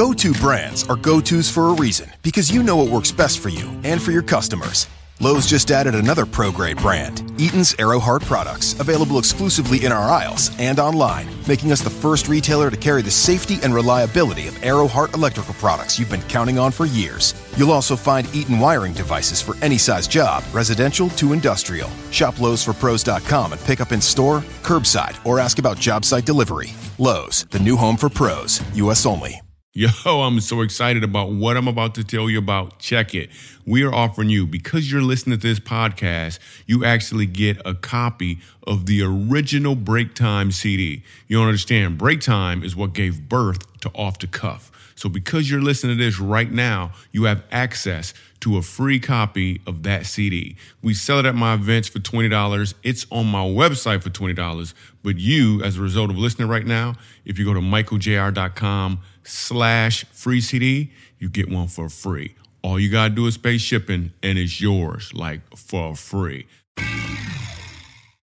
[0.00, 3.38] Go to brands are go tos for a reason because you know what works best
[3.38, 4.88] for you and for your customers.
[5.20, 10.08] Lowe's just added another pro grade brand, Eaton's Arrow Hart products, available exclusively in our
[10.08, 14.64] aisles and online, making us the first retailer to carry the safety and reliability of
[14.64, 17.34] Arrow Hart electrical products you've been counting on for years.
[17.58, 21.90] You'll also find Eaton wiring devices for any size job, residential to industrial.
[22.10, 26.72] Shop Lowe'sForPros.com and pick up in store, curbside, or ask about job site delivery.
[26.96, 29.04] Lowe's, the new home for pros, U.S.
[29.04, 29.42] only.
[29.72, 32.80] Yo, I'm so excited about what I'm about to tell you about.
[32.80, 33.30] Check it.
[33.64, 38.40] We are offering you, because you're listening to this podcast, you actually get a copy
[38.66, 41.04] of the original Break Time CD.
[41.28, 41.98] You don't understand.
[41.98, 44.72] Break Time is what gave birth to Off the Cuff.
[44.96, 49.60] So, because you're listening to this right now, you have access to a free copy
[49.68, 50.56] of that CD.
[50.82, 52.74] We sell it at my events for $20.
[52.82, 54.74] It's on my website for $20.
[55.04, 60.04] But you, as a result of listening right now, if you go to michaeljr.com slash
[60.12, 62.34] free CD, you get one for free.
[62.62, 66.46] All you gotta do is pay shipping and it's yours, like for free.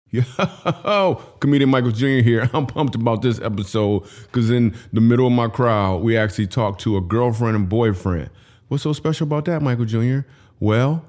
[0.10, 2.22] Yo, comedian Michael Jr.
[2.22, 2.50] here.
[2.54, 6.82] I'm pumped about this episode because in the middle of my crowd, we actually talked
[6.82, 8.30] to a girlfriend and boyfriend.
[8.68, 10.20] What's so special about that, Michael Jr.?
[10.60, 11.06] Well,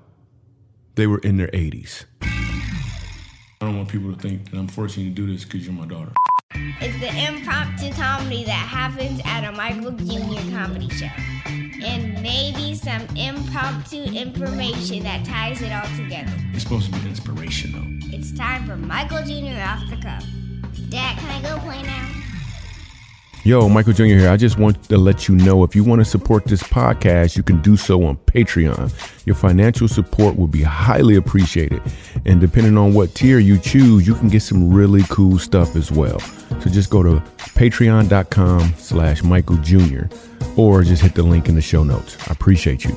[0.96, 2.04] they were in their 80s.
[2.22, 5.74] I don't want people to think that I'm forcing you to do this because you're
[5.74, 6.12] my daughter.
[6.54, 10.56] It's the impromptu comedy that happens at a Michael Jr.
[10.56, 11.08] comedy show.
[11.46, 16.32] And maybe some impromptu information that ties it all together.
[16.54, 17.82] It's supposed to be inspirational.
[18.12, 19.60] It's time for Michael Jr.
[19.60, 20.24] off the cuff.
[20.88, 22.17] Dad, can I go play now?
[23.48, 24.04] Yo, Michael Jr.
[24.04, 24.28] here.
[24.28, 27.42] I just want to let you know if you want to support this podcast, you
[27.42, 28.92] can do so on Patreon.
[29.24, 31.80] Your financial support will be highly appreciated.
[32.26, 35.90] And depending on what tier you choose, you can get some really cool stuff as
[35.90, 36.20] well.
[36.60, 40.08] So just go to patreon.com slash Michael Jr.
[40.58, 42.18] or just hit the link in the show notes.
[42.28, 42.94] I appreciate you.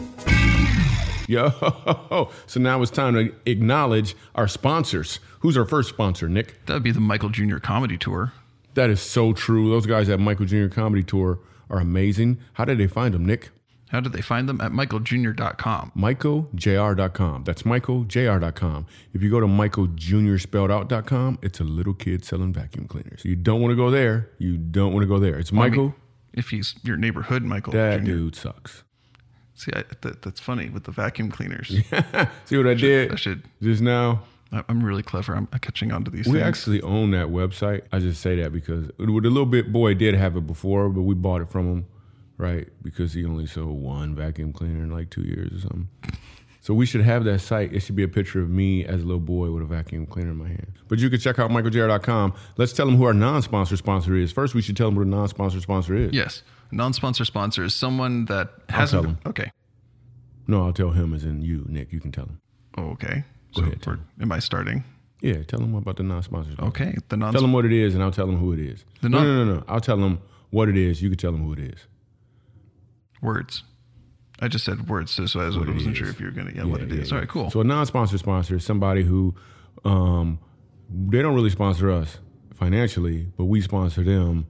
[1.29, 5.21] Yo, so now it's time to acknowledge our sponsors.
[5.39, 6.65] Who's our first sponsor, Nick?
[6.65, 7.59] That would be the Michael Jr.
[7.59, 8.33] Comedy Tour.
[8.75, 9.69] That is so true.
[9.69, 10.67] Those guys at Michael Jr.
[10.67, 11.39] Comedy Tour
[11.69, 12.39] are amazing.
[12.53, 13.49] How did they find them, Nick?
[13.89, 14.61] How did they find them?
[14.61, 15.91] At michaeljr.com.
[15.97, 17.43] MichaelJR.com.
[17.43, 18.85] That's MichaelJR.com.
[19.13, 23.25] If you go to MichaelJr.spelledout.com, it's a little kid selling vacuum cleaners.
[23.25, 24.29] You don't want to go there.
[24.37, 25.37] You don't want to go there.
[25.37, 25.83] It's Well, I Michael.
[25.85, 25.93] mean,
[26.33, 28.05] if he's your neighborhood Michael that Jr.
[28.05, 28.83] dude sucks.
[29.55, 31.67] See, I, that, that's funny with the vacuum cleaners.
[32.45, 33.43] See what I did I should.
[33.61, 34.23] just now?
[34.51, 35.35] I- I'm really clever.
[35.35, 36.33] I'm catching on to these things.
[36.33, 36.47] We things.
[36.47, 37.81] actually own that website.
[37.91, 41.15] I just say that because the little bit boy did have it before, but we
[41.15, 41.85] bought it from him,
[42.37, 42.67] right?
[42.83, 45.89] Because he only sold one vacuum cleaner in like two years or something.
[46.63, 47.73] So we should have that site.
[47.73, 50.29] It should be a picture of me as a little boy with a vacuum cleaner
[50.29, 50.73] in my hand.
[50.89, 52.33] But you can check out michaeljr.com.
[52.57, 54.31] Let's tell them who our non-sponsor sponsor is.
[54.31, 56.13] First, we should tell them who the non-sponsor sponsor is.
[56.13, 56.43] yes.
[56.73, 59.01] Non-sponsor sponsor is someone that hasn't.
[59.03, 59.17] them.
[59.25, 59.51] Okay.
[60.47, 61.91] No, I'll tell him as in you, Nick.
[61.91, 62.39] You can tell him.
[62.77, 63.23] Okay.
[63.55, 64.83] Go so ahead, am I starting?
[65.21, 66.69] Yeah, tell them about the non-sponsor sponsor.
[66.69, 66.95] Okay.
[67.09, 67.31] The non.
[67.31, 68.83] Tell them what it is, and I'll tell them who it is.
[69.01, 69.63] The no, non- no, no, no.
[69.67, 70.19] I'll tell them
[70.49, 71.01] what it is.
[71.01, 71.87] You can tell them who it is.
[73.21, 73.63] words.
[74.43, 75.97] I just said words, so, so I wasn't is.
[75.97, 77.09] sure if you were going to get what it is.
[77.11, 77.19] yeah, All yeah.
[77.19, 77.51] right, cool.
[77.51, 79.35] So a non-sponsor sponsor is somebody who
[79.85, 80.39] um,
[80.89, 82.17] they don't really sponsor us
[82.55, 84.47] financially, but we sponsor them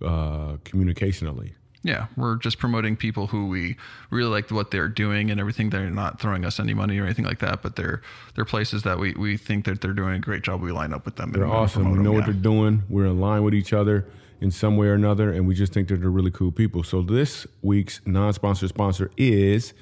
[0.00, 1.54] uh, communicationally.
[1.84, 3.76] Yeah, we're just promoting people who we
[4.10, 5.70] really like what they're doing and everything.
[5.70, 8.02] They're not throwing us any money or anything like that, but they're
[8.34, 10.60] they're places that we, we think that they're doing a great job.
[10.60, 11.32] We line up with them.
[11.32, 11.90] They're awesome.
[11.90, 12.26] We know them, what yeah.
[12.26, 12.84] they're doing.
[12.88, 14.06] We're in line with each other
[14.40, 16.84] in some way or another, and we just think that they're really cool people.
[16.84, 19.74] So this week's non-sponsor sponsor is.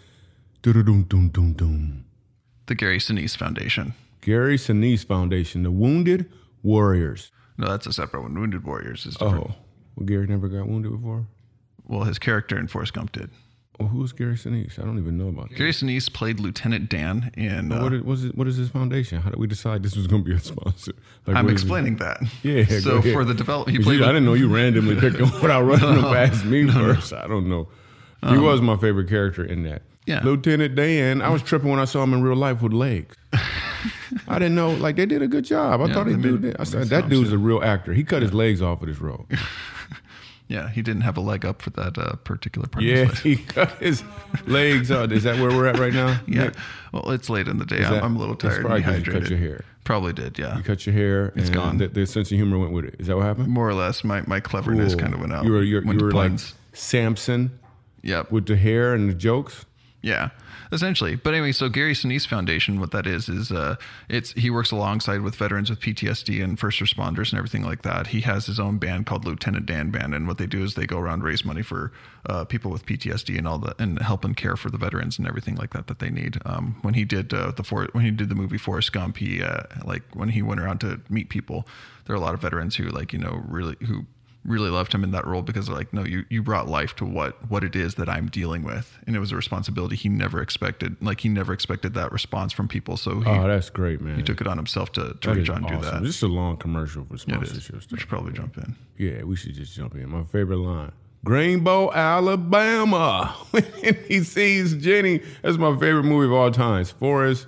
[2.66, 3.94] The Gary Sinise Foundation.
[4.20, 6.30] Gary Sinise Foundation, the Wounded
[6.62, 7.30] Warriors.
[7.56, 8.38] No, that's a separate one.
[8.38, 9.50] Wounded Warriors is oh, different.
[9.50, 9.54] Oh,
[9.96, 11.26] well, Gary never got wounded before.
[11.90, 13.30] Well, his character in Forrest Gump did.
[13.80, 14.78] Well, who's Gary Sinise?
[14.78, 15.56] I don't even know about that.
[15.56, 17.72] Gary Sinise played Lieutenant Dan in.
[17.72, 19.20] Uh, what, is, what, is, what is his foundation?
[19.20, 20.92] How did we decide this was going to be a sponsor?
[21.26, 21.64] Like, I'm what is it?
[21.64, 22.20] explaining that.
[22.44, 22.64] Yeah.
[22.80, 23.98] So for the development, he played.
[24.00, 27.12] you- I didn't know you randomly picked him without running him past me first.
[27.12, 27.68] I don't know.
[28.28, 29.76] he was my favorite character in that.
[29.82, 30.20] Um, Yeah.
[30.24, 31.22] Lieutenant Dan.
[31.22, 33.16] I was tripping when I saw him in real life with legs.
[34.28, 34.70] I didn't know.
[34.72, 35.80] Like they did a good job.
[35.80, 36.40] I Yeah, thought he they did.
[36.42, 37.94] made- I said that dude's a real actor.
[37.94, 39.26] He cut his legs off for this role.
[40.50, 42.84] Yeah, he didn't have a leg up for that uh, particular part.
[42.84, 44.02] Yeah, Of his he cut his
[44.46, 45.12] legs out.
[45.12, 46.20] Is that where we're at right now?
[46.26, 46.44] Yeah.
[46.46, 46.54] Nick?
[46.92, 47.84] Well, it's late in the day.
[47.84, 48.62] I'm, I'm a little tired.
[48.62, 49.64] probably and 'cause you cut your hair.
[49.84, 50.38] Probably did.
[50.40, 50.56] Yeah.
[50.56, 51.32] You cut your hair.
[51.36, 51.78] It's and gone.
[51.78, 52.96] The, the sense of humor went with it.
[52.98, 53.46] Is that what happened?
[53.48, 55.02] More or less, my, my cleverness Cool.
[55.02, 55.44] kind of went out.
[55.44, 56.32] You were, you're, went you were like.
[56.72, 57.52] Samson
[58.02, 58.32] Yep.
[58.32, 59.66] with the hair and the jokes.
[60.02, 60.30] Yeah,
[60.72, 61.16] essentially.
[61.16, 63.76] But anyway, so Gary Sinise Foundation, what that is, is uh,
[64.08, 68.08] it's he works alongside with veterans with PTSD and first responders and everything like that.
[68.08, 70.86] He has his own band called Lieutenant Dan Band, and what they do is they
[70.86, 71.92] go around raise money for
[72.26, 75.28] uh, people with PTSD and all the and help and care for the veterans and
[75.28, 76.38] everything like that that they need.
[76.46, 79.42] Um, when he did uh, the for, when he did the movie Forrest Gump, he
[79.42, 81.66] uh, like when he went around to meet people,
[82.06, 84.06] there are a lot of veterans who like you know really who
[84.44, 87.04] really loved him in that role because they're like, no, you, you brought life to
[87.04, 90.40] what what it is that I'm dealing with, and it was a responsibility he never
[90.40, 90.96] expected.
[91.02, 94.16] Like he never expected that response from people, so he, Oh, that's great, man.
[94.16, 96.02] he took it on himself to, to That reach out and do that.
[96.02, 97.48] This is a long commercial for Yeah, it is.
[97.64, 98.76] sponsorship We should probably jump in.
[98.96, 100.08] Yeah, we should just jump in.
[100.08, 100.92] My favorite line.
[101.26, 103.36] Greenbow, Alabama.
[103.50, 103.64] When
[104.08, 105.20] he sees Jenny.
[105.42, 106.92] That's my favorite movie of all times.
[106.92, 107.46] Forrest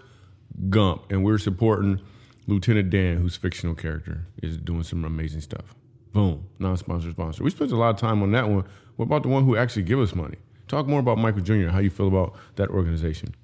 [0.68, 1.10] Gump.
[1.10, 2.00] And we're supporting
[2.46, 5.74] Lieutenant Dan, whose fictional character is doing some amazing stuff.
[6.12, 6.46] Boom.
[6.58, 7.42] Non-sponsor sponsor.
[7.44, 8.64] We spent a lot of time on that one.
[8.96, 10.36] What about the one who actually give us money?
[10.68, 11.68] Talk more about Michael Jr.
[11.68, 13.34] How you feel about that organization?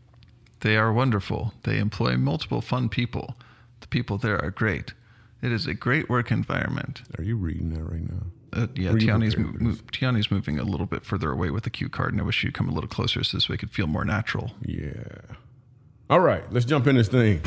[0.61, 1.55] They are wonderful.
[1.65, 3.37] They employ multiple fun people.
[3.81, 4.93] The people there are great.
[5.41, 7.03] It is a great work environment.
[7.17, 8.27] Are you reading that right now?
[8.53, 9.83] Uh, yeah, Tiani's, mo- for mo- this?
[9.93, 12.55] Tiani's moving a little bit further away with the cue card, and I wish you'd
[12.55, 14.53] come a little closer so this way it could feel more natural.
[14.63, 14.91] Yeah.
[16.11, 17.41] All right, let's jump in this thing.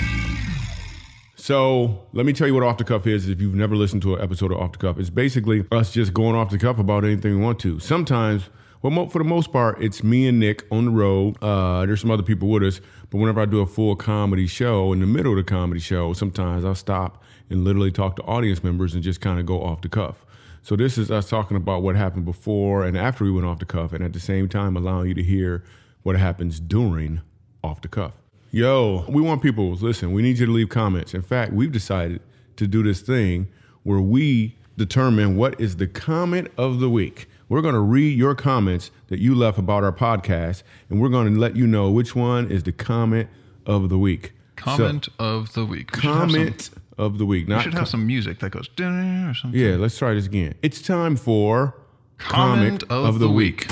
[1.42, 3.28] So let me tell you what off the cuff is.
[3.28, 6.14] If you've never listened to an episode of off the cuff, it's basically us just
[6.14, 7.80] going off the cuff about anything we want to.
[7.80, 8.52] Sometimes,
[8.84, 11.38] well, for the most part, it's me and Nick on the road.
[11.42, 12.80] Uh, there's some other people with us,
[13.10, 16.14] but whenever I do a full comedy show, in the middle of the comedy show,
[16.14, 19.82] sometimes I'll stop and literally talk to audience members and just kind of go off
[19.82, 20.24] the cuff.
[20.62, 23.66] So this is us talking about what happened before and after we went off the
[23.66, 25.64] cuff, and at the same time allowing you to hear
[26.04, 27.22] what happens during
[27.64, 28.21] off the cuff.
[28.54, 31.14] Yo, we want people, listen, we need you to leave comments.
[31.14, 32.22] In fact, we've decided
[32.58, 33.48] to do this thing
[33.84, 37.30] where we determine what is the comment of the week.
[37.48, 41.34] We're going to read your comments that you left about our podcast, and we're going
[41.34, 43.30] to let you know which one is the comment
[43.66, 44.34] of the week.
[44.60, 45.96] So, Comment of the week.
[45.96, 47.48] We should have some- comment of the week.
[47.48, 49.60] We Not should com- have some music that goes or something.
[49.60, 50.56] yeah, let's try this again.
[50.62, 51.76] It's time for
[52.18, 53.66] Comment of the week.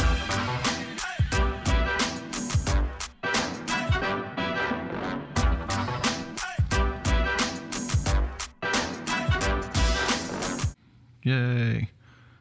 [11.23, 11.89] Yay.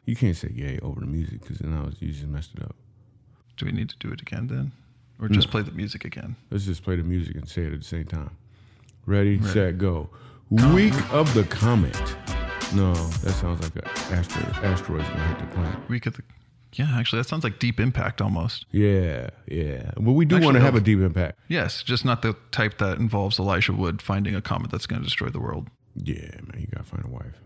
[0.05, 2.63] You can't say yay over the music because then I was, you just messed it
[2.63, 2.75] up.
[3.57, 4.71] Do we need to do it again then?
[5.21, 6.37] Or just play the music again?
[6.49, 8.37] Let's just play the music and say it at the same time.
[9.05, 10.09] Ready, set, go.
[10.49, 11.95] Week of the comet.
[12.73, 14.63] No, that sounds like an asteroid.
[14.63, 15.89] Asteroid's gonna hit the planet.
[15.89, 16.23] Week of the.
[16.73, 18.65] Yeah, actually, that sounds like Deep Impact almost.
[18.71, 19.91] Yeah, yeah.
[19.95, 21.39] But we do Actually, want to have a deep impact.
[21.47, 25.03] Yes, just not the type that involves Elijah Wood finding a comet that's going to
[25.03, 25.67] destroy the world.
[25.95, 27.41] Yeah, man, you gotta find a wife.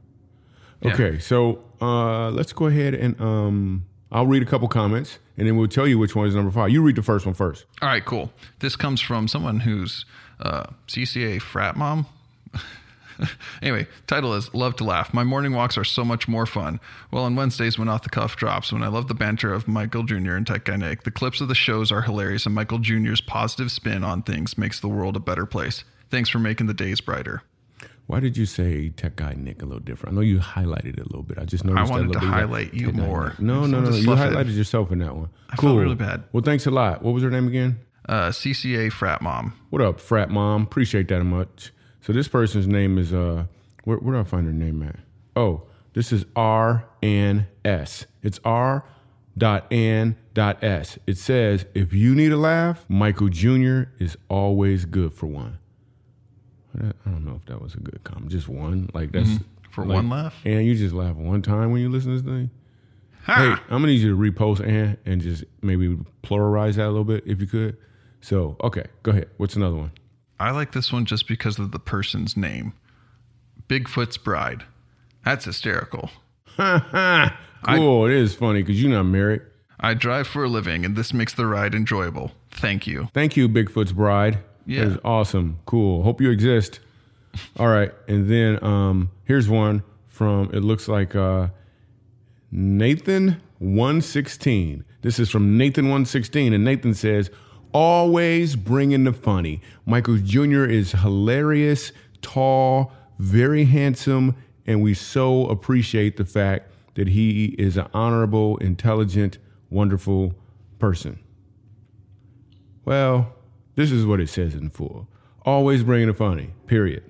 [0.84, 0.94] Yeah.
[0.94, 5.58] Okay, so uh, let's go ahead and um, I'll read a couple comments and then
[5.58, 6.70] we'll tell you which one is number five.
[6.70, 7.66] You read the first one first.
[7.82, 8.32] All right, cool.
[8.60, 10.06] This comes from someone who's
[10.40, 12.06] uh, CCA frat mom.
[13.62, 15.14] anyway, title is Love to Laugh.
[15.14, 16.80] My morning walks are so much more fun.
[17.12, 20.04] Well, on Wednesdays when Off the Cuff drops, when I love the banter of Michael
[20.04, 20.34] Jr.
[20.34, 23.72] and Tech Guy Nick, the clips of the shows are hilarious, and Michael Jr.'s positive
[23.72, 25.84] spin on things makes the world a better place.
[26.10, 27.44] Thanks for making the days brighter.
[28.08, 30.14] Why did you say tech guy Nick a little different?
[30.14, 31.38] I know you highlighted it a little bit.
[31.38, 31.90] I just noticed.
[31.90, 33.30] I wanted little to highlight you more.
[33.30, 33.40] Nick.
[33.40, 33.90] No, no, no.
[33.90, 34.34] You slough it.
[34.34, 35.30] highlighted yourself in that one.
[35.50, 36.24] I felt really bad.
[36.34, 37.02] Well, thanks a lot.
[37.02, 37.80] What was her name again?
[38.08, 39.54] Uh, CCA frat mom.
[39.70, 40.64] What up, frat mom?
[40.64, 41.72] Appreciate that much.
[42.02, 43.46] So this person's name is uh,
[43.86, 44.98] where, where do I find her name at?
[45.36, 45.64] Oh,
[45.94, 48.06] this is R N S.
[48.22, 48.84] It's R
[49.38, 51.00] dot N dot S.
[51.08, 53.84] It says if you need a laugh, Michael Jr.
[54.00, 55.60] is always good for one.
[56.80, 58.32] I don't know if that was a good comment.
[58.32, 59.44] Just one, like that's Mm-hmm.
[59.72, 60.36] For like- one laugh?
[60.46, 62.50] And you just laugh one time when you listen to this thing.
[63.26, 67.06] Hey, I'm gonna need you to repost and and just maybe pluralize that a little
[67.06, 67.78] bit if you could.
[68.22, 69.30] So okay, go ahead.
[69.38, 69.92] What's another one?
[70.40, 72.74] I like this one just because of the person's name
[73.68, 74.66] Bigfoot's Bride.
[75.24, 76.10] That's hysterical.
[76.58, 78.06] cool.
[78.06, 79.42] it is funny because you're not married.
[79.80, 82.32] I drive for a living, and this makes the ride enjoyable.
[82.52, 83.10] Thank you.
[83.14, 84.40] Thank you, Bigfoot's bride.
[84.66, 84.98] Yeah.
[85.04, 85.60] Awesome.
[85.66, 86.04] Cool.
[86.04, 86.80] Hope you exist.
[87.60, 87.92] All right.
[88.08, 91.48] And then um, here's one from it looks like uh,
[92.52, 94.86] Nathan 116.
[95.02, 96.54] This is from Nathan 116.
[96.54, 97.30] And Nathan says,
[97.74, 99.62] always bringing the funny.
[99.86, 100.66] Michael Jr.
[100.66, 101.92] is hilarious,
[102.22, 109.40] tall, very handsome, and we so appreciate the fact that he is an honorable, intelligent,
[109.70, 110.36] wonderful
[110.80, 111.20] person.
[112.86, 113.34] Well,
[113.76, 115.08] this is what it says in full.
[115.46, 117.04] Always bringing the funny, period.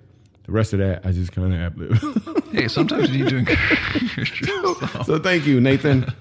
[0.46, 2.40] The rest of that, I just kind of ad lib.
[2.54, 5.08] Hey, sometimes you need to encourage yourself.
[5.08, 6.14] so thank you, Nathan.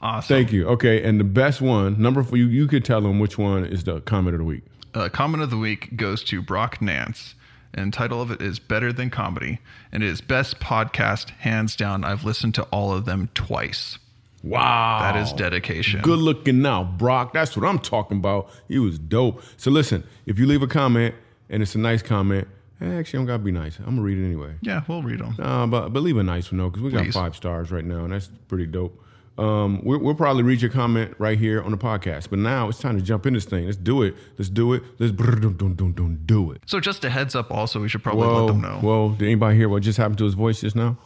[0.00, 0.26] Awesome.
[0.36, 0.66] Thank you.
[0.68, 3.84] Okay, and the best one, number four, you, you could tell them which one is
[3.84, 4.62] the comment of the week.
[4.94, 7.34] Uh, comment of the week goes to Brock Nance,
[7.74, 9.58] and title of it is "Better Than Comedy,"
[9.92, 12.04] and it is best podcast hands down.
[12.04, 13.98] I've listened to all of them twice.
[14.44, 14.98] Wow.
[15.00, 16.02] That is dedication.
[16.02, 17.32] Good looking now, Brock.
[17.32, 18.50] That's what I'm talking about.
[18.68, 19.42] He was dope.
[19.56, 21.14] So listen, if you leave a comment
[21.48, 22.46] and it's a nice comment,
[22.80, 23.78] eh, actually, I'm gonna be nice.
[23.78, 24.54] I'm gonna read it anyway.
[24.60, 25.34] Yeah, we'll read them.
[25.40, 27.14] Uh, but but leave a nice one though, because we got Please.
[27.14, 29.00] five stars right now, and that's pretty dope.
[29.36, 32.30] Um, we we'll probably read your comment right here on the podcast.
[32.30, 33.64] But now it's time to jump in this thing.
[33.64, 34.14] Let's do it.
[34.38, 34.82] Let's do it.
[34.98, 36.62] Let's do it.
[36.66, 37.50] So just a heads up.
[37.50, 38.78] Also, we should probably Whoa, let them know.
[38.80, 39.08] whoa!
[39.18, 40.98] Did anybody hear what just happened to his voice just now?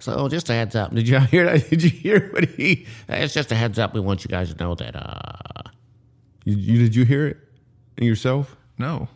[0.00, 0.94] So just a heads up.
[0.94, 1.68] Did you hear that?
[1.70, 2.86] Did you hear what he?
[3.08, 3.94] It's just a heads up.
[3.94, 5.70] We want you guys to know that uh,
[6.44, 7.36] You, you did you hear it
[7.98, 8.56] in yourself?
[8.78, 9.08] No,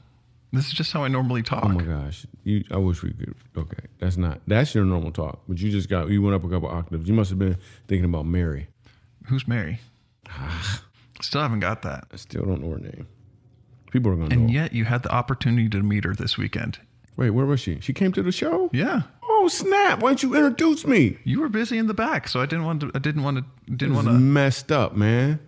[0.52, 1.64] this is just how I normally talk.
[1.64, 2.26] Oh my gosh!
[2.44, 3.34] You, I wish we could.
[3.56, 6.48] Okay, that's not that's your normal talk, but you just got you went up a
[6.48, 7.08] couple octaves.
[7.08, 7.56] You must have been
[7.88, 8.68] thinking about Mary.
[9.26, 9.80] Who's Mary?
[11.22, 12.04] Still haven't got that.
[12.12, 13.06] I still don't know her name.
[13.90, 14.52] People are gonna And know.
[14.52, 16.78] yet you had the opportunity to meet her this weekend.
[17.16, 17.78] Wait, where was she?
[17.80, 18.70] She came to the show.
[18.72, 19.02] Yeah.
[19.22, 20.00] Oh snap!
[20.00, 21.18] Why don't you introduce me?
[21.24, 22.90] You were busy in the back, so I didn't want to.
[22.94, 23.72] I didn't want to.
[23.72, 24.14] Didn't want to.
[24.14, 25.38] messed up, man.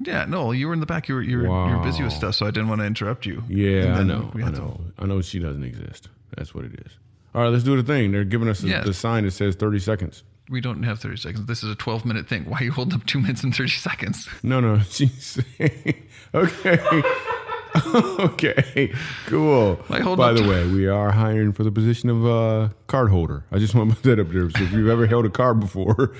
[0.00, 1.08] Yeah, no, you were in the back.
[1.08, 3.26] You were you were, you were busy with stuff, so I didn't want to interrupt
[3.26, 3.42] you.
[3.48, 4.30] Yeah, I know.
[4.34, 4.80] I had to- know.
[4.98, 6.08] I know she doesn't exist.
[6.36, 6.92] That's what it is.
[7.34, 8.12] All right, let's do the thing.
[8.12, 10.22] They're giving us the- the sign that says 30 seconds.
[10.50, 11.46] we don't have thirty seconds.
[11.46, 12.44] This is a twelve minute thing.
[12.48, 14.28] Why are you holding up two minutes and thirty seconds?
[14.42, 14.78] No, no.
[14.88, 15.38] She's
[16.34, 17.02] okay.
[18.20, 18.92] okay,
[19.26, 19.78] cool.
[19.88, 23.10] Like, hold By up the way, we are hiring for the position of uh, card
[23.10, 23.44] holder.
[23.52, 24.50] I just want to put that up there.
[24.50, 26.14] So if you've ever held a card before,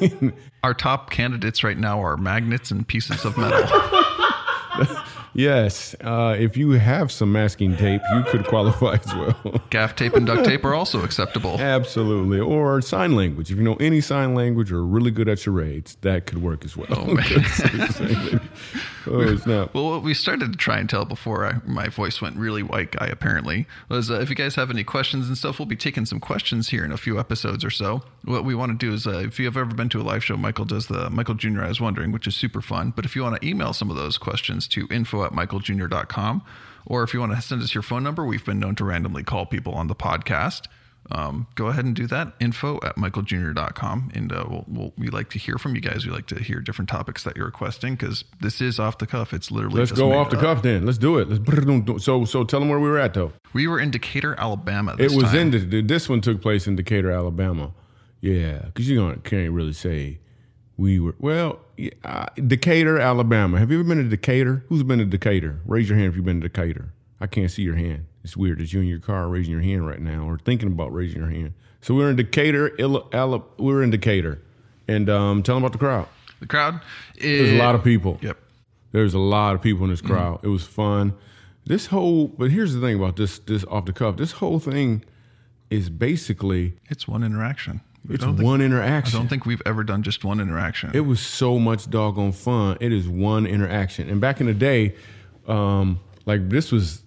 [0.62, 3.66] Our top candidates right now are magnets and pieces of metal.
[5.34, 9.62] yes, uh, if you have some masking tape, you could qualify as well.
[9.70, 11.58] Gaff tape and duct tape are also acceptable.
[11.58, 12.40] Absolutely.
[12.40, 13.50] Or sign language.
[13.50, 16.64] If you know any sign language or are really good at charades, that could work
[16.64, 16.88] as well.
[16.90, 18.40] Oh, man.
[19.06, 19.70] Oh, snap.
[19.74, 22.92] Well, what we started to try and tell before I, my voice went really white
[22.92, 26.06] guy, apparently, was uh, if you guys have any questions and stuff, we'll be taking
[26.06, 28.02] some questions here in a few episodes or so.
[28.24, 30.24] What we want to do is, uh, if you have ever been to a live
[30.24, 31.62] show, Michael does the Michael Jr.
[31.62, 32.92] I was wondering, which is super fun.
[32.94, 36.42] But if you want to email some of those questions to info at michaeljr.com,
[36.86, 39.22] or if you want to send us your phone number, we've been known to randomly
[39.22, 40.62] call people on the podcast.
[41.12, 42.34] Um, go ahead and do that.
[42.40, 44.10] Info at michaeljr.com.
[44.14, 46.06] And uh, we'll, we'll, we like to hear from you guys.
[46.06, 49.32] We like to hear different topics that you're requesting because this is off the cuff.
[49.32, 50.42] It's literally Let's go off the up.
[50.42, 50.86] cuff then.
[50.86, 51.28] Let's do it.
[51.28, 53.32] Let's so so tell them where we were at though.
[53.52, 54.92] We were in Decatur, Alabama.
[54.92, 55.52] It This was time.
[55.54, 57.72] in the, this one took place in Decatur, Alabama.
[58.20, 60.20] Yeah, because you don't can't really say
[60.76, 63.58] we were well yeah, uh, Decatur, Alabama.
[63.58, 64.64] Have you ever been to Decatur?
[64.68, 65.60] Who's been to Decatur?
[65.66, 66.92] Raise your hand if you've been to Decatur.
[67.20, 68.06] I can't see your hand.
[68.24, 68.60] It's weird.
[68.60, 71.30] It's you in your car raising your hand right now, or thinking about raising your
[71.30, 71.54] hand.
[71.80, 73.08] So we're in Decatur, Ill-
[73.58, 74.42] we're in Decatur,
[74.86, 76.06] and um, tell them about the crowd.
[76.40, 76.80] the crowd.
[77.16, 78.18] Is There's a lot of people.
[78.20, 78.36] Yep.
[78.92, 80.40] There's a lot of people in this crowd.
[80.42, 81.14] It was fun.
[81.64, 84.16] This whole, but here's the thing about this this off the cuff.
[84.16, 85.04] This whole thing
[85.70, 87.80] is basically It's one interaction.
[88.06, 90.90] We it's don't think- one I don't think we've ever done just one interaction.
[90.94, 92.78] it was so much doggone fun.
[92.80, 94.08] It is one interaction.
[94.10, 94.94] And back in the day,
[95.46, 97.02] um, like this was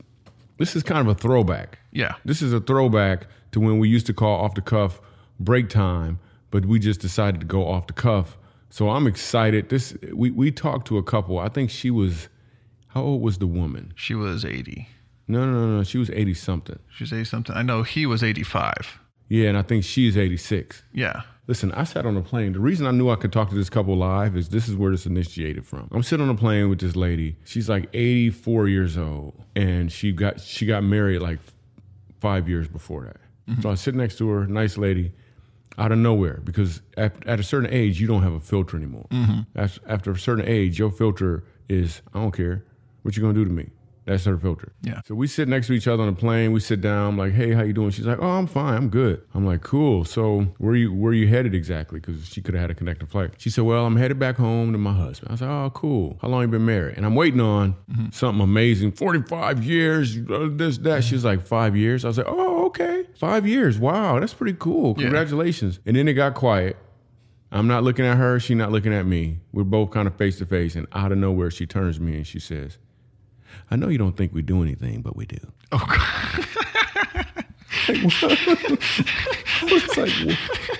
[0.57, 1.79] this is kind of a throwback.
[1.91, 2.15] Yeah.
[2.25, 5.01] This is a throwback to when we used to call off the cuff
[5.39, 6.19] break time,
[6.51, 8.37] but we just decided to go off the cuff.
[8.69, 9.69] So I'm excited.
[9.69, 11.39] This we we talked to a couple.
[11.39, 12.29] I think she was
[12.87, 13.93] how old was the woman?
[13.95, 14.87] she was 80.
[15.27, 15.83] No, no, no, no.
[15.83, 16.79] She was 80 something.
[16.89, 17.55] She was 80 something.
[17.55, 18.99] I know he was 85.
[19.29, 20.83] Yeah, and I think she's 86.
[20.93, 21.21] Yeah.
[21.45, 22.53] Listen, I sat on a plane.
[22.53, 24.91] The reason I knew I could talk to this couple live is this is where
[24.91, 25.89] this initiated from.
[25.91, 27.35] I'm sitting on a plane with this lady.
[27.43, 31.39] She's like 84 years old, and she got she got married like
[32.19, 33.17] five years before that.
[33.49, 33.61] Mm-hmm.
[33.61, 35.11] So I sit next to her, nice lady,
[35.77, 39.07] out of nowhere because at, at a certain age you don't have a filter anymore.
[39.11, 39.59] Mm-hmm.
[39.59, 42.63] After, after a certain age, your filter is I don't care
[43.01, 43.69] what you're gonna do to me.
[44.05, 44.73] That's her filter.
[44.81, 44.99] Yeah.
[45.05, 46.51] So we sit next to each other on the plane.
[46.51, 47.07] We sit down.
[47.09, 47.89] I'm like, hey, how you doing?
[47.91, 48.75] She's like, oh, I'm fine.
[48.75, 49.21] I'm good.
[49.33, 50.03] I'm like, cool.
[50.03, 51.99] So where you where you headed exactly?
[52.01, 53.31] Because she could have had a connecting flight.
[53.37, 55.31] She said, well, I'm headed back home to my husband.
[55.31, 56.17] I said, oh, cool.
[56.21, 56.97] How long you been married?
[56.97, 57.75] And I'm waiting on
[58.11, 58.91] something amazing.
[58.91, 60.17] 45 years.
[60.29, 61.03] uh, This that.
[61.03, 62.03] She's like five years.
[62.03, 63.05] I was like, oh, okay.
[63.17, 63.79] Five years.
[63.79, 64.95] Wow, that's pretty cool.
[64.97, 65.03] Yeah.
[65.03, 65.79] Congratulations.
[65.85, 66.75] And then it got quiet.
[67.51, 68.39] I'm not looking at her.
[68.39, 69.37] She's not looking at me.
[69.51, 70.75] We're both kind of face to face.
[70.75, 72.79] And out of nowhere, she turns me and she says,
[73.71, 75.39] I know you don't think we do anything, but we do.
[75.71, 76.47] Oh, God.
[79.65, 80.37] It's like,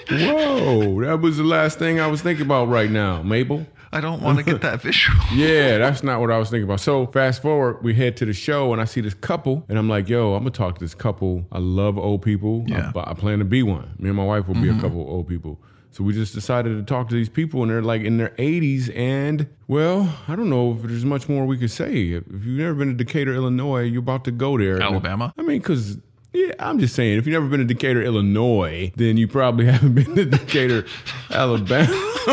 [0.09, 3.65] whoa, that was the last thing I was thinking about right now, Mabel.
[3.91, 5.17] I don't want to get that visual.
[5.33, 6.79] Yeah, that's not what I was thinking about.
[6.79, 9.87] So fast forward, we head to the show, and I see this couple, and I'm
[9.87, 11.45] like, "Yo, I'm gonna talk to this couple.
[11.51, 12.65] I love old people.
[12.67, 12.91] Yeah.
[12.95, 13.93] I, I plan to be one.
[13.99, 14.81] Me and my wife will be a mm-hmm.
[14.81, 15.59] couple of old people."
[15.93, 18.93] So we just decided to talk to these people, and they're like in their 80s.
[18.95, 21.91] And well, I don't know if there's much more we could say.
[21.91, 24.81] If you've never been to Decatur, Illinois, you're about to go there.
[24.81, 25.33] Alabama?
[25.37, 25.99] I mean, because.
[26.35, 29.93] Yeah, I'm just saying, if you've never been to Decatur, Illinois, then you probably haven't
[29.93, 30.83] been to Decatur,
[31.29, 31.93] Alabama.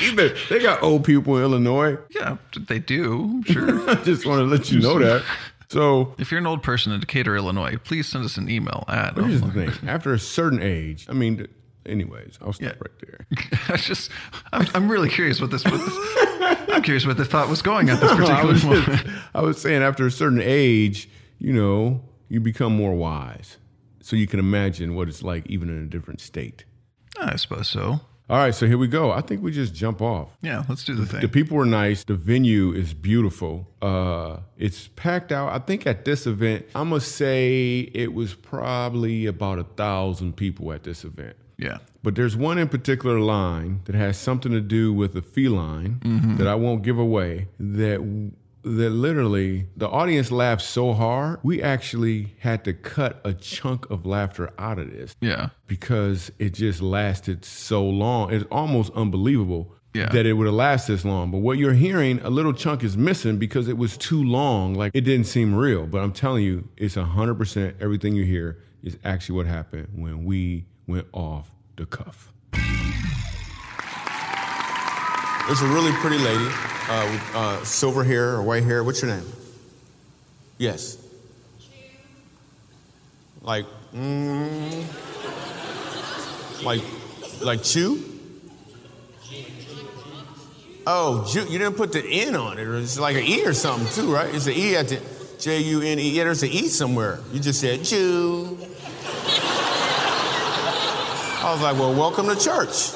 [0.00, 1.98] Either they got old people in Illinois.
[2.10, 2.36] Yeah,
[2.68, 3.24] they do.
[3.24, 3.90] I'm sure.
[3.90, 5.24] I just want to let you know that.
[5.70, 9.16] So if you're an old person in Decatur, Illinois, please send us an email at.
[9.16, 11.48] Here's the thing: after a certain age, I mean,
[11.86, 12.74] anyways, I'll stop Yeah.
[12.80, 13.26] right there.
[13.68, 14.10] I was just,
[14.52, 16.68] I'm, I'm really curious what this, what this.
[16.70, 18.84] I'm curious what the thought was going at this I particular was, moment.
[18.86, 21.08] just- I was saying, after a certain age,
[21.38, 23.56] you know, you become more wise,
[24.02, 26.64] so you can imagine what it's like, even in a different state.
[27.18, 28.00] I suppose so.
[28.28, 29.10] All right, so here we go.
[29.10, 30.28] I think we just jump off.
[30.40, 31.20] Yeah, let's do the thing.
[31.20, 32.04] The people were nice.
[32.04, 33.66] The venue is beautiful.
[33.82, 35.48] Uh, it's packed out.
[35.52, 40.72] I think at this event, I'm gonna say it was probably about a thousand people
[40.72, 41.34] at this event.
[41.60, 41.78] Yeah.
[42.02, 46.36] But there's one in particular line that has something to do with a feline Mm-hmm.
[46.38, 47.48] that I won't give away.
[47.58, 48.00] That
[48.62, 54.04] that literally the audience laughed so hard, we actually had to cut a chunk of
[54.04, 55.48] laughter out of this Yeah.
[55.66, 58.32] because it just lasted so long.
[58.32, 60.10] It's almost unbelievable Yeah.
[60.10, 61.30] that it would have lasted this long.
[61.30, 64.74] But what you're hearing, a little chunk is missing because it was too long.
[64.74, 65.86] Like it didn't seem real.
[65.86, 70.66] But I'm telling you, it's 100% everything you hear is actually what happened when we
[70.90, 72.32] went off the cuff.
[75.46, 76.48] There's a really pretty lady
[76.88, 78.82] uh, with uh, silver hair or white hair.
[78.84, 79.26] What's your name?
[80.58, 80.98] Yes.
[83.40, 84.84] Like, mm,
[86.62, 86.82] like,
[87.40, 88.04] like Chew?
[90.86, 92.66] Oh, you didn't put the N on it.
[92.66, 94.34] or It's like an E or something too, right?
[94.34, 95.00] It's an E at the
[95.38, 96.10] J U N E.
[96.10, 97.20] Yeah, there's an E somewhere.
[97.32, 98.58] You just said Jew.
[101.42, 102.92] I was like, well, welcome to church.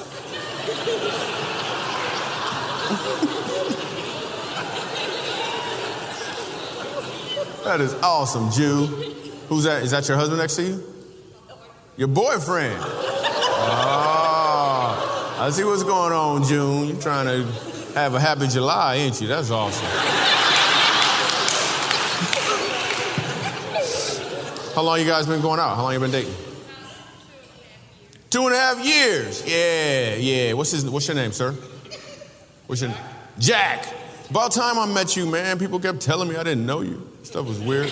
[7.65, 8.87] That is awesome, Jew.
[9.49, 9.83] Who's that?
[9.83, 10.85] Is that your husband next to you?
[11.97, 12.79] Your boyfriend.
[13.67, 14.17] Oh,
[15.41, 16.89] I see what's going on, June.
[16.89, 17.51] You're trying to
[17.95, 19.29] have a happy July, ain't you?
[19.29, 19.87] That's awesome.
[24.75, 25.76] How long you guys been going out?
[25.76, 26.35] How long you been dating?
[28.34, 29.49] Two and a half years.
[29.49, 30.54] Yeah, yeah.
[30.54, 30.90] What's his?
[30.90, 31.52] What's your name, sir?
[32.66, 32.99] What's your name?
[33.38, 33.86] Jack?
[34.28, 35.56] About time I met you, man.
[35.56, 37.08] People kept telling me I didn't know you.
[37.23, 37.90] Stuff was weird.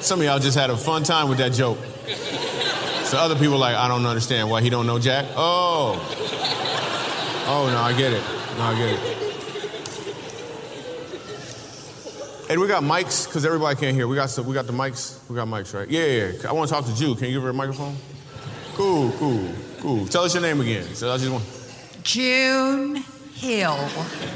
[0.00, 1.78] Some of y'all just had a fun time with that joke.
[3.06, 5.26] So other people like, I don't understand why he don't know Jack.
[5.34, 5.96] Oh.
[7.48, 8.22] Oh no, I get it.
[8.56, 9.17] No, I get it.
[12.50, 14.08] And we got mics because everybody can't hear.
[14.08, 15.18] We got some, we got the mics.
[15.28, 15.88] We got mics, right?
[15.88, 16.32] Yeah, yeah.
[16.42, 16.48] yeah.
[16.48, 17.14] I want to talk to Jew.
[17.14, 17.94] Can you give her a microphone?
[18.74, 19.48] Cool, cool,
[19.80, 20.06] cool.
[20.06, 20.84] Tell us your name again.
[20.94, 21.44] So I just want.
[22.04, 22.96] June
[23.34, 23.76] Hill.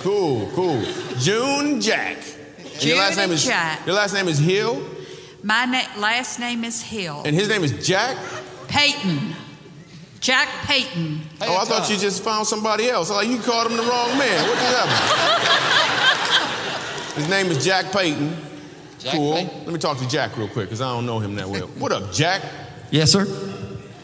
[0.01, 0.83] Cool, cool.
[1.18, 2.18] June Jack.
[2.75, 3.87] And your last name is Jack.
[3.87, 4.83] Your last name is Hill,
[5.42, 7.22] My na- last name is Hill.
[7.25, 8.16] and his name is Jack.
[8.68, 9.35] Peyton.
[10.20, 11.20] Jack Peyton.
[11.40, 13.11] Oh, I thought you just found somebody else.
[13.11, 14.48] Like you called him the wrong man.
[14.48, 16.09] What just happened?
[17.14, 18.37] his name is Jack Payton.
[19.11, 19.35] cool.
[19.35, 21.66] Let me talk to Jack real quick because I don't know him that well.
[21.79, 22.42] What up, Jack?
[22.90, 23.27] Yes, sir.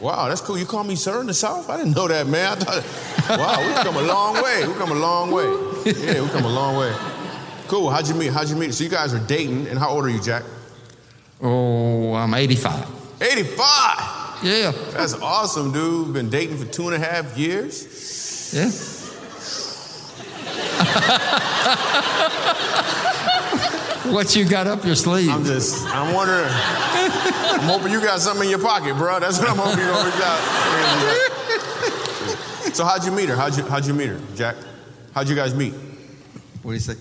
[0.00, 0.56] Wow, that's cool.
[0.58, 1.68] You call me sir in the South?
[1.68, 2.52] I didn't know that, man.
[2.52, 4.66] I thought, wow, we've come a long way.
[4.66, 5.44] We've come a long way.
[5.86, 6.94] Yeah, we've come a long way.
[7.66, 7.90] Cool.
[7.90, 8.32] How'd you meet?
[8.32, 8.72] How'd you meet?
[8.74, 10.44] So you guys are dating, and how old are you, Jack?
[11.42, 12.86] Oh, I'm 85.
[13.20, 14.44] 85.
[14.44, 16.12] Yeah, That's awesome, dude.
[16.14, 18.52] Been dating for two and a half years.
[18.54, 18.70] yeah.
[24.14, 25.30] what you got up your sleeve?
[25.30, 26.48] I'm just, I'm wondering.
[26.50, 29.20] I'm hoping you got something in your pocket, bro.
[29.20, 31.34] That's what I'm hoping you're gonna reach out.
[32.74, 33.34] So how'd you meet her?
[33.34, 34.54] How'd you, how'd you meet her, Jack?
[35.12, 35.72] How'd you guys meet?
[36.62, 36.94] what do you say?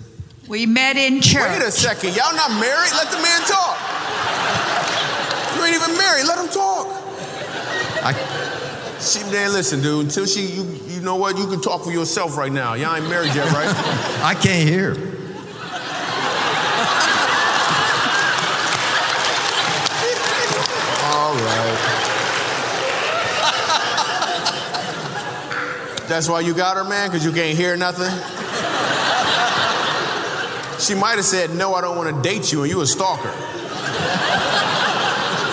[0.47, 1.43] We met in church.
[1.43, 2.15] Wait a second.
[2.15, 2.91] Y'all not married?
[2.93, 3.77] Let the man talk.
[5.55, 6.25] You ain't even married.
[6.25, 6.87] Let him talk.
[8.01, 8.13] I,
[8.99, 10.05] She, man, listen, dude.
[10.05, 11.37] Until she, you, you know what?
[11.37, 12.73] You can talk for yourself right now.
[12.73, 13.69] Y'all ain't married yet, right?
[14.23, 14.95] I can't hear.
[21.03, 22.03] All right.
[26.07, 28.11] That's why you got her, man, because you can't hear nothing?
[30.79, 33.33] She might have said, No, I don't want to date you, and you a stalker.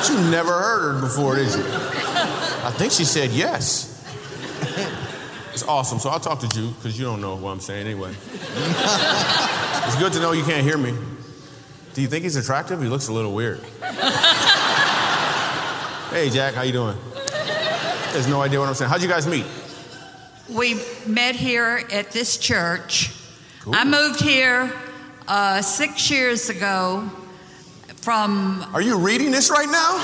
[0.05, 1.65] But you never heard her before, did you?
[1.65, 3.91] I think she said yes.
[5.53, 5.99] It's awesome.
[5.99, 8.13] So I'll talk to you because you don't know what I'm saying anyway.
[9.87, 10.95] It's good to know you can't hear me.
[11.95, 12.83] Do you think he's attractive?
[12.83, 13.61] He looks a little weird.
[16.11, 16.97] hey, Jack, how you doing?
[18.13, 18.91] There's no idea what I'm saying.
[18.91, 19.47] How'd you guys meet?
[20.49, 23.11] We met here at this church.
[23.73, 24.71] I moved here
[25.27, 27.09] uh, six years ago
[27.97, 28.63] from.
[28.75, 29.95] Are you reading this right now?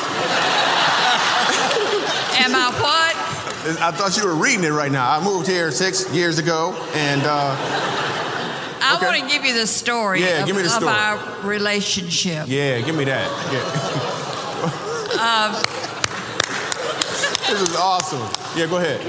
[2.42, 3.16] Am I what?
[3.82, 5.10] I thought you were reading it right now.
[5.10, 7.54] I moved here six years ago, and uh,
[8.82, 9.06] I Okay.
[9.06, 10.90] want to give you the story, Yeah, of, give me the of story.
[10.94, 12.46] our relationship.
[12.48, 13.28] yeah, give me that.
[13.52, 13.62] Yeah.
[17.50, 18.26] this is awesome.
[18.58, 19.00] Yeah, go ahead.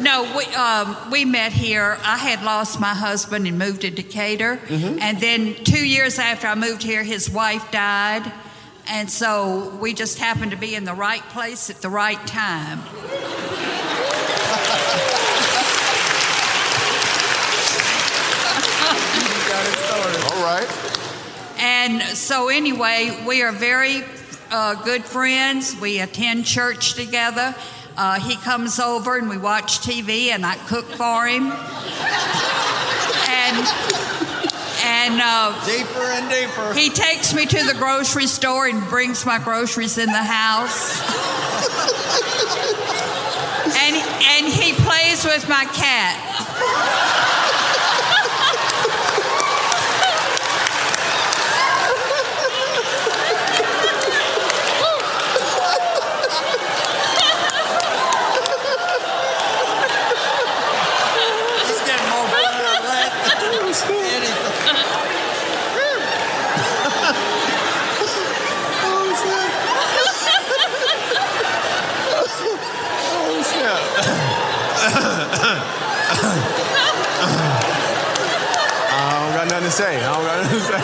[0.00, 1.98] No, we um, we met here.
[2.04, 4.98] I had lost my husband and moved to Decatur, Mm-hmm.
[5.00, 8.30] and then two years after I moved here, his wife died,
[8.88, 12.80] and so we just happened to be in the right place at the right time.
[20.30, 20.68] All right.
[21.58, 24.02] And so, anyway, we are very
[24.50, 25.78] uh, good friends.
[25.80, 27.54] We attend church together.
[28.00, 31.50] Uh, he comes over and we watch TV, and I cook for him.
[33.28, 33.66] and
[34.84, 36.72] and uh, Deeper and deeper.
[36.74, 41.00] he takes me to the grocery store and brings my groceries in the house.
[43.76, 46.14] and and he plays with my cat.
[60.48, 63.08] He's getting more better at that.
[63.50, 64.48] Anything.
[77.70, 79.96] I don't got nothing to say.
[79.96, 80.80] I don't got nothing to say.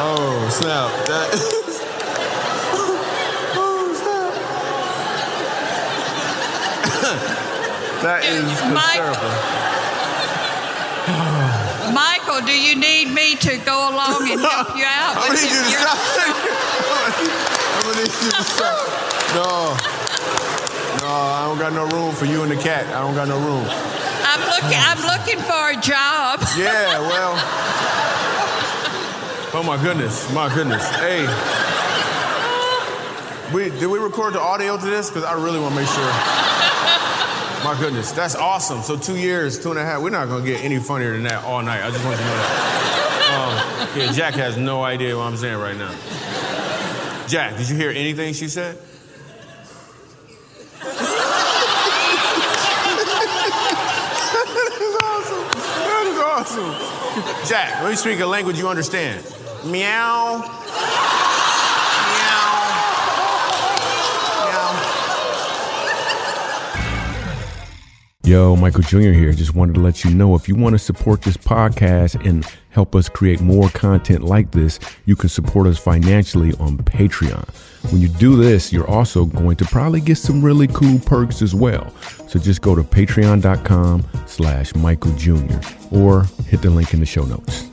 [0.00, 0.90] Oh, snap.
[1.06, 1.28] That
[3.56, 4.32] oh, snap.
[8.02, 9.02] that is Mike-
[11.94, 15.14] Michael, do you need me to go along and help you out?
[15.26, 15.98] Gonna need you to stop.
[17.74, 18.76] I'm gonna need you to stop.
[19.34, 19.76] No.
[21.00, 22.86] No, I don't got no room for you and the cat.
[22.94, 23.64] I don't got no room.
[23.68, 24.78] I'm looking.
[24.78, 26.40] I'm looking for a job.
[26.58, 27.34] Yeah, well.
[29.54, 30.84] Oh my goodness, my goodness.
[30.96, 31.24] Hey.
[33.54, 35.08] We, did we record the audio to this?
[35.08, 36.57] Because I really want to make sure.
[37.68, 38.80] My goodness, that's awesome.
[38.80, 40.00] So two years, two and a half.
[40.00, 41.84] We're not gonna get any funnier than that all night.
[41.84, 43.92] I just want you to know that.
[43.92, 45.94] Um, yeah, Jack has no idea what I'm saying right now.
[47.28, 48.78] Jack, did you hear anything she said?
[57.46, 59.22] Jack, let me speak a language you understand.
[59.66, 60.40] Meow.
[68.28, 69.12] Yo, Michael Jr.
[69.12, 69.32] here.
[69.32, 72.94] Just wanted to let you know if you want to support this podcast and help
[72.94, 77.48] us create more content like this, you can support us financially on Patreon.
[77.90, 81.54] When you do this, you're also going to probably get some really cool perks as
[81.54, 81.90] well.
[82.28, 85.58] So just go to patreon.com slash Michael Jr.
[85.90, 87.64] or hit the link in the show notes.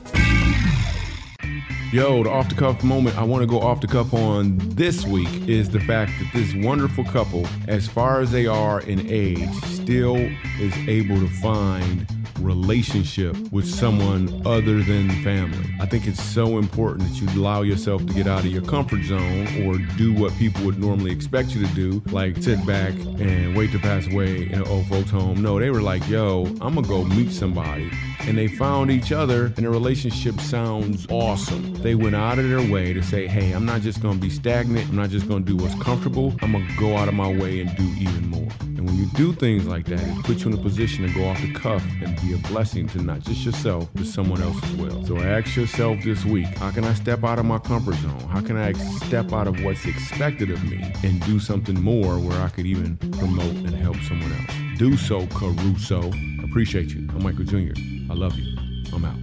[1.92, 5.06] Yo, the off the cuff moment I want to go off the cuff on this
[5.06, 9.54] week is the fact that this wonderful couple, as far as they are in age,
[9.64, 10.18] still
[10.60, 12.06] is able to find
[12.40, 15.70] relationship with someone other than family.
[15.80, 19.04] I think it's so important that you allow yourself to get out of your comfort
[19.04, 23.56] zone or do what people would normally expect you to do, like sit back and
[23.56, 25.42] wait to pass away in an old folks home.
[25.42, 27.92] No, they were like, yo, I'm gonna go meet somebody.
[28.22, 31.76] And they found each other and the relationship sounds awesome.
[31.76, 34.90] They went out of their way to say, hey, I'm not just gonna be stagnant,
[34.90, 37.76] I'm not just gonna do what's comfortable, I'm gonna go out of my way and
[37.76, 38.48] do even more.
[38.62, 41.26] And when you do things like that, it puts you in a position to go
[41.26, 44.72] off the cuff and be a blessing to not just yourself, but someone else as
[44.74, 45.06] well.
[45.06, 48.20] So ask yourself this week, how can I step out of my comfort zone?
[48.30, 52.42] How can I step out of what's expected of me and do something more where
[52.42, 54.52] I could even promote and help someone else?
[54.78, 56.12] Do so, Caruso.
[56.44, 57.08] Appreciate you.
[57.14, 57.74] I'm Michael Jr.
[58.10, 58.58] I love you.
[58.94, 59.20] I'm out.